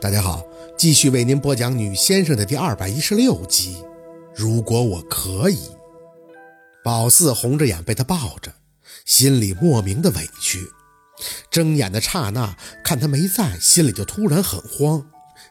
[0.00, 0.42] 大家好，
[0.78, 3.76] 继续为您播讲《女先生》的第二百一十六集。
[4.34, 5.58] 如果我可以，
[6.82, 8.50] 宝四红着眼被他抱着，
[9.04, 10.66] 心里莫名的委屈。
[11.50, 15.06] 睁眼的刹那，看他没在，心里就突然很慌。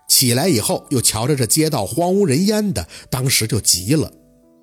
[0.07, 4.11] 起来以后，又瞧着这街道荒无人烟的，当时就急了。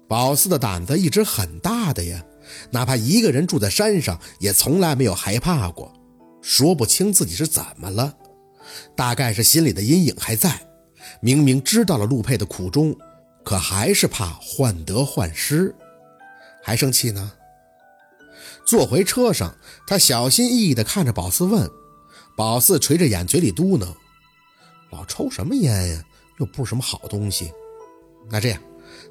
[0.09, 2.25] 宝四的胆子一直很大的呀，
[2.73, 5.93] 哪怕一个人住在山上，也从来没有害怕过。
[6.43, 8.13] 说不清自己是怎么了。
[8.95, 10.61] 大概是心里的阴影还在，
[11.21, 12.97] 明明知道了陆佩的苦衷，
[13.45, 15.75] 可还是怕患得患失，
[16.63, 17.33] 还生气呢。
[18.67, 19.55] 坐回车上，
[19.87, 21.71] 他小心翼翼地看着宝四问
[22.37, 23.87] ：“宝四垂着眼，嘴里嘟囔
[24.91, 26.05] ：‘老抽什么烟呀？
[26.41, 27.53] 又不是什么好东西。’
[28.29, 28.61] 那这样，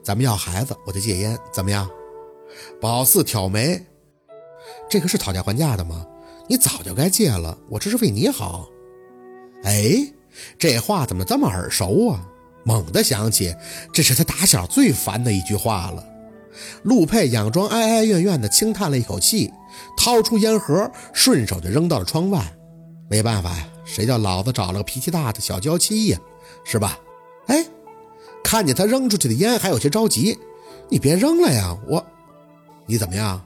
[0.04, 1.90] 咱们要孩子，我就戒烟，怎么样？”
[2.82, 3.82] 宝四挑眉
[4.90, 6.06] ：“这个是讨价还价的吗？
[6.50, 8.70] 你早就该戒了，我这是为你好。”
[9.64, 10.08] 哎，
[10.60, 12.26] 这话怎么这么耳熟啊？
[12.64, 13.56] 猛地想起，
[13.94, 16.04] 这是他打小最烦的一句话了。
[16.84, 19.52] 陆佩佯装哀哀怨怨地轻叹了一口气，
[19.98, 22.42] 掏出烟盒，顺手就扔到了窗外。
[23.10, 26.20] 没办法呀，谁叫老子找了个脾气大的小娇妻呀，
[26.64, 26.98] 是吧？
[27.48, 27.64] 哎，
[28.44, 30.38] 看见他扔出去的烟，还有些着急。
[30.90, 32.04] 你别扔了呀，我……
[32.88, 33.44] 你怎么样？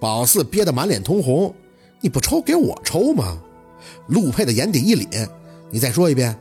[0.00, 1.52] 宝四憋得满脸通红。
[2.00, 3.40] 你不抽，给我抽吗？
[4.06, 5.28] 陆佩的眼底一凛。
[5.72, 6.38] 你再说一遍，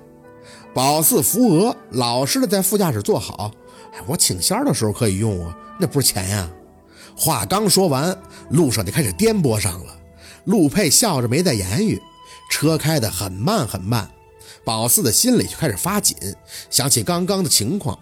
[0.73, 3.49] 宝四扶额，老实的在副驾驶坐好。
[3.93, 6.49] 哎，我请仙儿的时候可以用啊，那不是钱呀。
[7.15, 8.15] 话刚说完，
[8.49, 9.97] 路上就开始颠簸上了。
[10.45, 12.01] 陆佩笑着没再言语，
[12.49, 14.11] 车开得很慢很慢。
[14.65, 16.17] 宝四的心里就开始发紧，
[16.69, 17.97] 想起刚刚的情况。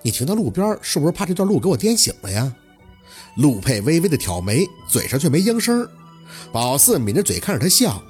[0.00, 2.50] 你停到路边，是不是怕这段路给我颠醒了呀？
[3.36, 5.86] 陆佩微微的挑眉，嘴上却没应声。
[6.52, 8.02] 宝四抿着嘴看着他笑，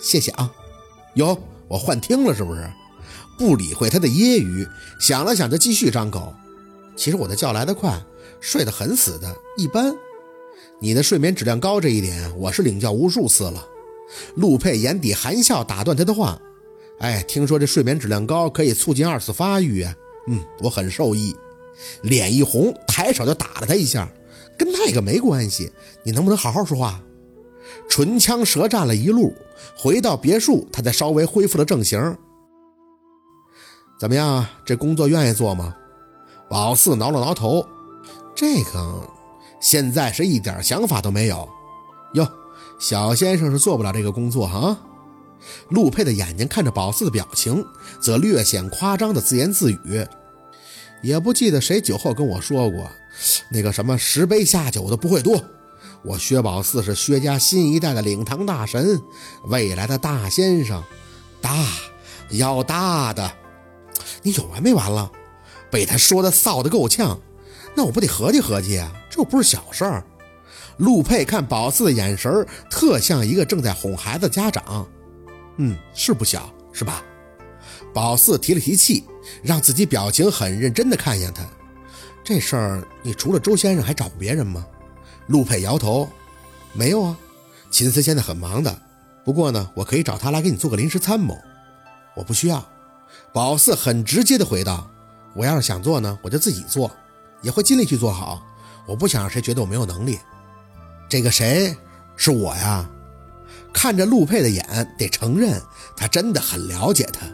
[0.00, 0.52] 谢谢啊，
[1.14, 1.38] 有。
[1.74, 2.70] 我幻听了是不是？
[3.36, 4.64] 不理会他的揶揄，
[5.00, 6.32] 想了想就继续张口。
[6.94, 8.00] 其实我的觉来得快，
[8.40, 9.92] 睡得很死的，一般。
[10.80, 13.66] 你的睡眠质量高这一点，我是领教无数次了。
[14.36, 16.40] 陆佩眼底含笑打断他的话
[17.00, 19.92] ：“哎，听说这睡眠质量高可以促进二次发育啊？
[20.28, 21.34] 嗯，我很受益。”
[22.02, 24.08] 脸一红，抬手就打了他一下，
[24.56, 25.72] 跟那个没关系。
[26.04, 27.02] 你能不能好好说话？
[27.88, 29.34] 唇枪舌战了一路，
[29.76, 32.16] 回到别墅，他才稍微恢复了正形。
[33.98, 35.74] 怎么样，这工作愿意做吗？
[36.48, 37.66] 宝四挠了挠头，
[38.34, 39.08] 这个
[39.60, 41.48] 现在是一点想法都没有。
[42.14, 42.28] 哟，
[42.78, 44.76] 小先生是做不了这个工作哈。
[45.70, 47.64] 陆佩的眼睛看着宝四的表情，
[48.00, 50.06] 则略显夸张的自言自语
[51.02, 52.90] ：“也不记得谁酒后跟我说过，
[53.50, 55.40] 那个什么十杯下酒的不会多。”
[56.04, 59.00] 我薛宝四是薛家新一代的领堂大神，
[59.44, 60.84] 未来的大先生，
[61.40, 61.66] 大
[62.28, 63.32] 要大的，
[64.22, 65.10] 你有完没完了？
[65.70, 67.18] 被他说的臊得够呛，
[67.74, 68.92] 那我不得合计合计啊？
[69.08, 70.04] 这又不是小事儿。
[70.76, 74.86] 陆佩看宝四的眼神特像一个正在哄孩子的家长，
[75.56, 77.02] 嗯，是不小，是吧？
[77.94, 79.04] 宝四提了提气，
[79.42, 81.42] 让自己表情很认真的看向他。
[82.22, 84.66] 这事儿，你除了周先生还找过别人吗？
[85.26, 86.08] 陆佩摇头，
[86.72, 87.16] 没有啊，
[87.70, 88.78] 秦森现在很忙的。
[89.24, 91.38] 不过呢，我可以找他来给你做个临时参谋。
[92.14, 92.64] 我不需要。
[93.32, 94.88] 宝四很直接的回道
[95.34, 96.90] ：“我要是想做呢，我就自己做，
[97.42, 98.42] 也会尽力去做好。
[98.86, 100.18] 我不想让谁觉得我没有能力。
[101.08, 101.74] 这个谁
[102.16, 102.88] 是我呀？”
[103.72, 105.60] 看着陆佩的眼，得承认
[105.96, 107.26] 他真的很了解他。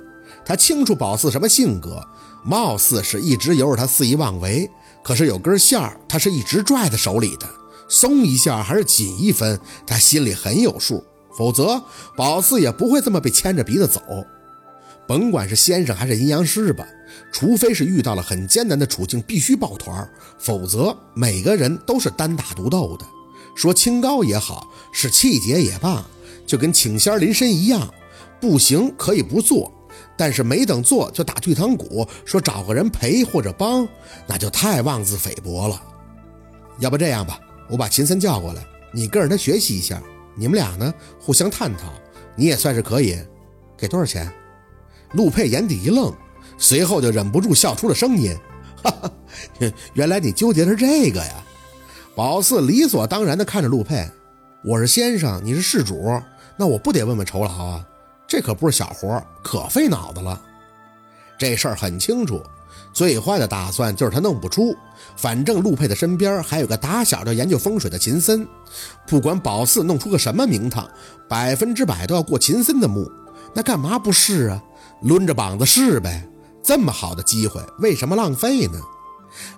[0.45, 2.07] 他清楚宝四什么性格，
[2.43, 4.71] 貌似是一直由着他肆意妄为，
[5.03, 7.47] 可是有根线儿，他是一直拽在手里的。
[7.91, 11.05] 松一下还是紧一分，他心里很有数。
[11.37, 11.83] 否则，
[12.17, 14.01] 宝四也不会这么被牵着鼻子走。
[15.07, 16.87] 甭管是先生还是阴阳师吧，
[17.33, 20.09] 除非是遇到了很艰难的处境，必须抱团，
[20.39, 23.05] 否则每个人都是单打独斗的。
[23.57, 26.05] 说清高也好，是气节也罢，
[26.47, 27.93] 就跟请仙临身一样，
[28.41, 29.73] 不行可以不做，
[30.17, 33.89] 但是没等做就打退堂鼓，说找个人陪或者帮，
[34.29, 35.83] 那就太妄自菲薄了。
[36.79, 37.41] 要不这样吧。
[37.71, 40.03] 我把秦森叫过来，你跟着他学习一下，
[40.35, 41.93] 你们俩呢互相探讨，
[42.35, 43.19] 你也算是可以。
[43.79, 44.31] 给多少钱？
[45.13, 46.13] 陆佩眼底一愣，
[46.59, 48.37] 随后就忍不住笑出了声音，
[48.83, 49.13] 哈哈，
[49.95, 51.35] 原来你纠结的是这个呀。
[52.15, 54.07] 宝四理所当然地看着陆佩，
[54.65, 56.21] 我是先生，你是事主，
[56.57, 57.87] 那我不得问问酬劳啊？
[58.27, 60.41] 这可不是小活，可费脑子了。
[61.39, 62.43] 这事儿很清楚。
[62.93, 64.75] 最坏的打算就是他弄不出，
[65.17, 68.47] 反正陆佩的身边还有个打小就研究风水的秦森，
[69.07, 70.89] 不管宝四弄出个什么名堂，
[71.29, 73.11] 百分之百都要过秦森的目。
[73.55, 74.63] 那干嘛不试啊？
[75.03, 76.29] 抡着膀子试呗！
[76.63, 78.79] 这么好的机会，为什么浪费呢？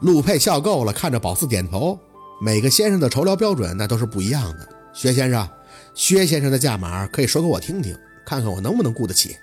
[0.00, 1.98] 陆佩笑够了，看着宝四点头。
[2.40, 4.68] 每个先生的酬劳标准那都是不一样的。
[4.92, 5.48] 薛先生，
[5.94, 9.36] 薛先生的价码可以说给我听听，看看我能不能雇得起。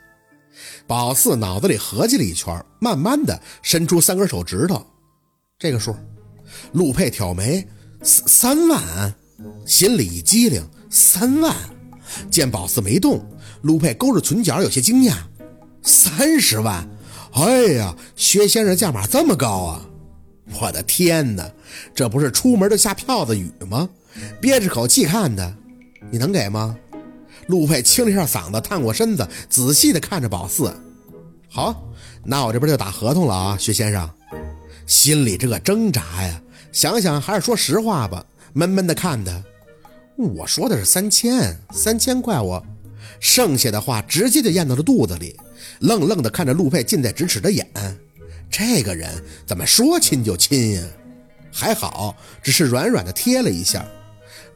[0.89, 4.83] 宝四脑子里合计了一圈，慢慢的伸出三根手指头，
[5.59, 5.95] 这个数。
[6.71, 7.67] 陆佩挑眉，
[8.01, 9.13] 三三万，
[9.67, 11.55] 心里一激灵，三万。
[12.31, 13.23] 见宝四没动，
[13.61, 15.13] 陆佩勾着唇角，有些惊讶，
[15.83, 16.89] 三十万。
[17.33, 19.85] 哎呀，薛先生价码这么高啊！
[20.59, 21.47] 我的天哪，
[21.93, 23.87] 这不是出门就下票子雨吗？
[24.41, 25.55] 憋着口气看他，
[26.09, 26.75] 你能给吗？
[27.49, 30.71] 陆佩清了一下嗓子，探过身子，仔细的看着宝四。
[31.49, 31.83] 好，
[32.23, 34.07] 那我这边就打合同了啊，薛先生。
[34.85, 36.39] 心里这个挣扎呀，
[36.71, 38.23] 想想还是说实话吧，
[38.53, 39.43] 闷闷的看他。
[40.15, 42.63] 我说的是三千，三千块我，
[43.19, 45.35] 剩下的话直接就咽到了肚子里。
[45.79, 47.65] 愣愣地看着陆佩近在咫尺的眼，
[48.47, 49.09] 这个人
[49.47, 50.83] 怎么说亲就亲呀？
[51.51, 53.83] 还好，只是软软的贴了一下。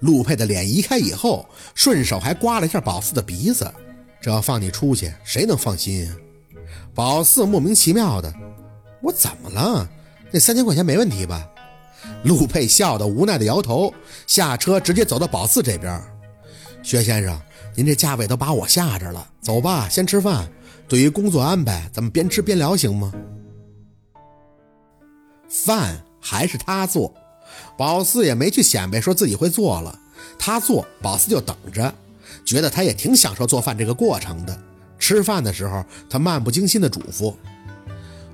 [0.03, 3.73] 陆佩的脸移开以后，顺手还刮了一下宝四的鼻子。
[4.21, 6.15] 这要放你出去，谁能放心啊？
[6.93, 8.31] 宝四莫名其妙的，
[9.01, 9.89] 我怎么了？
[10.29, 11.49] 那三千块钱没问题吧？
[12.23, 13.93] 陆佩笑得无奈的摇头，
[14.27, 16.01] 下车直接走到宝四这边。
[16.81, 17.39] 薛先生，
[17.73, 19.25] 您这价位都把我吓着了。
[19.39, 20.49] 走吧，先吃饭。
[20.85, 23.13] 对于工作安排，咱们边吃边聊行吗？
[25.47, 27.13] 饭还是他做，
[27.77, 29.99] 宝四也没去显摆说自己会做了，
[30.37, 31.93] 他做，宝四就等着，
[32.45, 34.57] 觉得他也挺享受做饭这个过程的。
[34.99, 37.33] 吃饭的时候，他漫不经心的嘱咐：“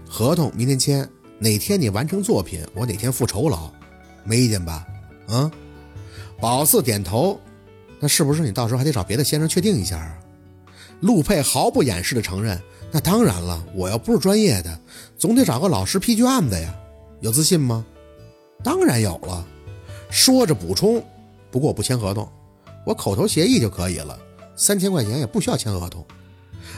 [0.07, 3.71] 合同明天签，哪天你完成作品，我哪天付酬劳，
[4.23, 4.85] 没意见吧？”
[5.27, 5.49] 啊，
[6.39, 7.39] 宝四点头。
[7.99, 10.17] 那是不是你到时候还得找别的先生确定一下啊？
[11.01, 12.61] 陆佩毫不掩饰地承认
[12.91, 14.79] ：“那当然了，我要不是专业的，
[15.17, 16.73] 总得找个老师批卷子呀。
[17.19, 17.85] 有自信吗？
[18.63, 19.45] 当然有了。”
[20.09, 21.03] 说着补充
[21.51, 22.27] ：“不过我不签合同，
[22.85, 24.17] 我口头协议就可以了。
[24.55, 26.05] 三千块钱也不需要签合同。”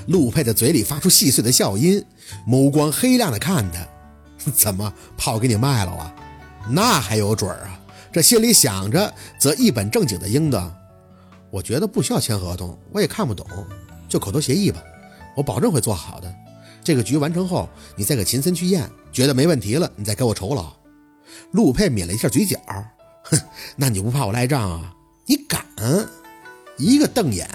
[0.08, 2.04] 陆佩的嘴里发出细碎的笑音，
[2.48, 3.88] 眸光黑亮的看他
[4.54, 6.16] ：“怎么炮给你卖了啊？
[6.70, 7.80] 那还有准儿啊？”
[8.12, 10.72] 这心里想着，则一本正经的应道
[11.50, 13.46] ：“我觉得不需要签合同，我也看不懂。”
[14.10, 14.84] 就口头协议吧，
[15.38, 16.34] 我保证会做好的。
[16.84, 20.74] 这个局完成后，你再给秦森去验，觉得没问题了，你再给我酬劳。
[21.52, 22.58] 陆佩抿了一下嘴角，
[23.24, 23.38] 哼，
[23.76, 24.94] 那你不怕我赖账啊？
[25.26, 25.66] 你敢？
[26.78, 27.48] 一个瞪眼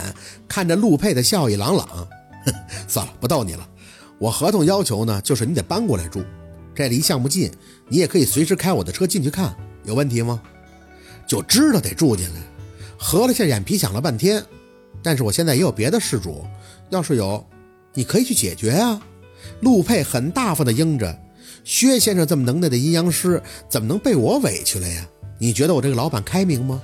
[0.47, 1.87] 看着陆佩的笑意朗朗，
[2.45, 2.55] 哼，
[2.87, 3.69] 算了，不逗你了。
[4.19, 6.25] 我合同要求呢，就是你得搬过来住，
[6.75, 7.51] 这离项目近，
[7.89, 9.55] 你也可以随时开我的车进去看，
[9.85, 10.41] 有问题吗？
[11.27, 12.41] 就知道得住进来。
[12.99, 14.45] 合了下眼皮，想了半天。
[15.03, 16.45] 但是我现在也有别的事主，
[16.91, 17.45] 要是有，
[17.95, 19.01] 你可以去解决啊。
[19.61, 21.19] 陆佩很大方的应着。
[21.67, 25.05] 薛先生这么能耐的阴阳师，怎么能被我委屈了呀？
[25.37, 26.81] 你觉得我这个老板开明吗？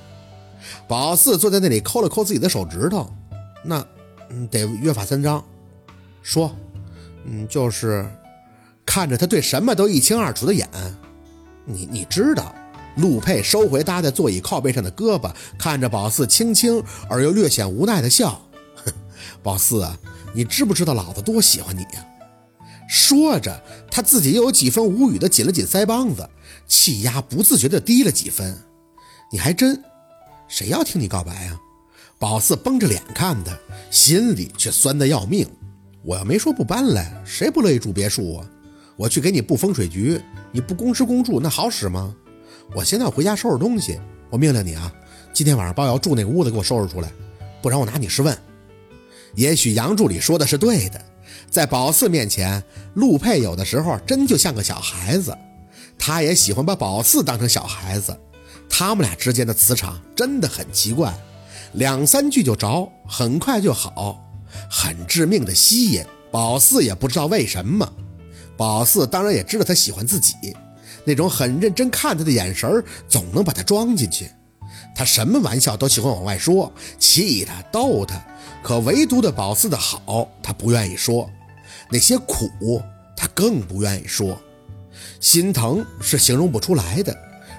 [0.89, 3.09] 宝四坐在那里抠了抠自己的手指头，
[3.65, 3.87] 那，
[4.31, 5.43] 嗯，得约法三章。
[6.21, 6.53] 说，
[7.25, 8.05] 嗯，就是，
[8.85, 10.69] 看着他对什么都一清二楚的眼，
[11.65, 12.53] 你你知道。
[12.97, 18.43] 陆佩收回搭在座椅靠背上的胳膊，看着宝四，轻轻而又略显无奈的笑
[18.85, 18.93] ：“哼，
[19.45, 19.97] 宝四啊，
[20.35, 22.05] 你知不知道老子多喜欢你呀？”
[22.93, 23.59] 说着，
[23.91, 26.29] 他自己又有几分无语的紧了紧腮帮子，
[26.69, 28.55] 气压不自觉的低了几分。
[29.33, 29.83] 你还真，
[30.47, 31.59] 谁要听你告白啊？
[32.19, 33.59] 宝四绷着脸看他，
[33.91, 35.49] 心里却酸得要命。
[36.03, 38.47] 我要没说不搬来，谁不乐意住别墅啊？
[38.97, 42.15] 我去给你布风水局，你不公吃公住，那好使吗？
[42.75, 44.93] 我现在要回家收拾东西，我命令你啊，
[45.33, 47.11] 今天晚上包瑶住那个屋子给我收拾出来，
[47.63, 48.37] 不然我拿你试问。
[49.35, 51.03] 也许杨助理说的是对的，
[51.53, 55.37] 在宝四面前，陆佩有的时候真就像个小孩子，
[55.99, 58.19] 他也喜欢把宝四当成小孩子，
[58.71, 61.13] 他们俩之间的磁场真的很奇怪，
[61.75, 64.19] 两三句就着，很快就好，
[64.71, 66.03] 很致命的吸引。
[66.31, 67.87] 宝四也不知道为什么，
[68.57, 70.35] 宝四当然也知道他喜欢自己。
[71.05, 74.31] 那种很认真看他的眼神总能把他装进去。
[74.95, 78.25] 他什么玩笑都喜欢往外说，气他、逗他，
[78.63, 81.29] 可唯独的宝四的好，他不愿意说；
[81.93, 82.81] 那些苦，
[83.17, 84.41] 他更不愿意说。
[85.21, 87.17] 心疼是形容不出来的。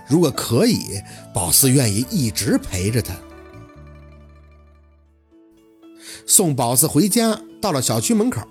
[0.10, 1.02] 如果可以，
[1.34, 3.13] 宝四愿意一直陪着他。
[6.25, 8.42] 送宝四回家，到了小区门口，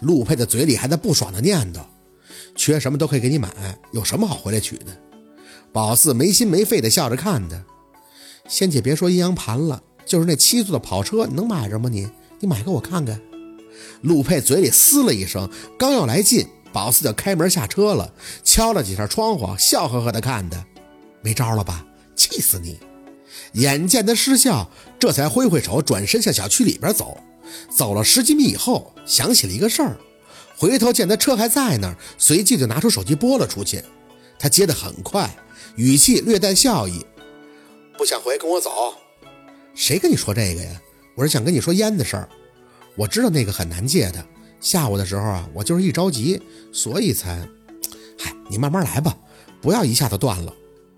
[0.00, 1.80] 陆佩的嘴里还在不爽的念叨。
[2.54, 4.86] 缺什么都可以给你买，有什么好回来取的？
[5.72, 7.64] 宝四没心没肺的笑着看他。
[8.48, 11.88] 先且别说阴阳盘了，就是那七座的跑车，能买着吗？
[11.90, 12.08] 你，
[12.40, 13.20] 你买给我看看。
[14.02, 15.48] 陆佩嘴里嘶了一声，
[15.78, 18.12] 刚要来劲，宝四就开门下车了，
[18.42, 20.64] 敲了几下窗户，笑呵呵的看他，
[21.20, 21.84] 没招了吧？
[22.14, 22.78] 气死你！
[23.54, 27.18] 眼见他失效，这才挥挥手，转身向小区里边走。
[27.70, 29.96] 走了十几米以后，想起了一个事儿，
[30.56, 33.82] 回头见他车还在那儿，随即就拿出手机拨了出去。
[34.38, 35.34] 他接得很快，
[35.76, 37.04] 语气略带笑意
[37.96, 38.94] ：“不想回，跟我走。”
[39.74, 40.80] 谁跟你说这个呀？
[41.14, 42.28] 我是想跟你说烟的事儿。
[42.96, 44.24] 我知道那个很难戒的，
[44.60, 46.40] 下午的时候啊，我就是一着急，
[46.72, 47.48] 所以才……
[48.18, 49.16] 嗨，你慢慢来吧，
[49.60, 50.52] 不要一下子断了。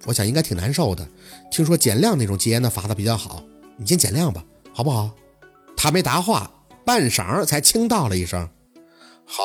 [0.04, 1.06] 我想应该挺难受的。
[1.50, 3.42] 听说减量那种戒烟的法子比较好，
[3.76, 5.10] 你先减量吧，好不好？
[5.76, 6.50] 他没答话，
[6.84, 8.48] 半晌才轻道了一声
[9.24, 9.42] ：“好。”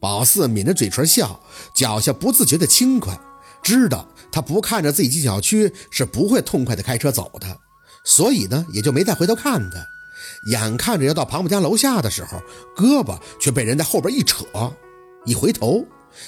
[0.00, 1.40] 宝四抿着嘴唇笑，
[1.74, 3.18] 脚下不自觉的轻快，
[3.62, 7.58] 知道他不看着自己进小区是不会痛快的开车走的，
[8.04, 9.86] 所以呢，也就没再回头看他。
[10.46, 12.40] 眼看着要到庞某家楼下的时候，
[12.74, 14.44] 胳膊却被人在后边一扯，
[15.26, 15.84] 一回头，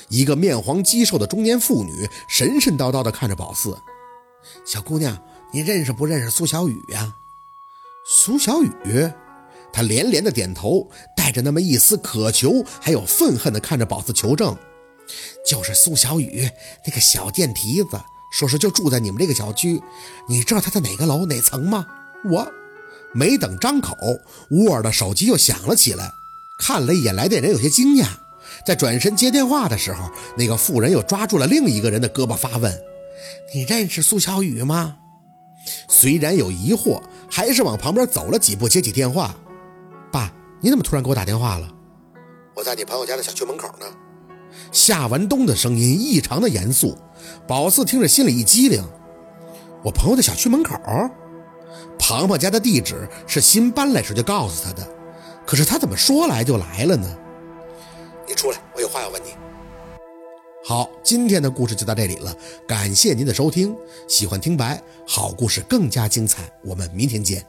[0.08, 3.76] 一个面黄肌瘦的中年妇女神神叨叨地看着宝四
[4.66, 5.18] ：“小姑娘，
[5.52, 7.14] 你认识不认识苏小雨呀？”
[8.04, 9.10] 苏小雨，
[9.72, 14.54] 他连连的点头，带着那么一丝渴求还有愤恨的看着宝四求证
[15.48, 16.50] ：“就是苏小雨，
[16.86, 17.98] 那个小电蹄子，
[18.30, 19.80] 说是就住在你们这个小区，
[20.28, 21.86] 你知道他在哪个楼哪层吗？”
[22.30, 22.46] 我。
[23.12, 23.96] 没等张口，
[24.50, 26.10] 乌尔的手机又响了起来。
[26.58, 28.06] 看了一眼来电人，有些惊讶。
[28.64, 32.72] 在转身接电话的时候，那个妇人又抓住了另一个人的胳膊，发问
[33.54, 34.96] ：“你认识苏小雨吗？”
[35.88, 37.00] 虽然有疑惑，
[37.30, 39.34] 还是往旁边走了几步，接起电话
[40.12, 41.68] ：“爸，你怎么突然给我打电话了
[42.54, 43.86] ？”“我在你朋友家的小区门口呢。”
[44.70, 46.96] 夏文东的声音异常的严肃。
[47.46, 48.84] 宝四听着心里一激灵
[49.82, 50.76] ：“我朋友的小区门口？”
[52.04, 54.84] 庞庞家的地址是新搬来时就告诉他的，
[55.46, 57.06] 可是他怎么说来就来了呢？
[58.26, 59.28] 你出来，我有话要问你。
[60.64, 63.72] 好，今天的故事就到这里了，感谢您的收听。
[64.08, 67.46] 喜欢听白好故事更加精彩，我们明天见。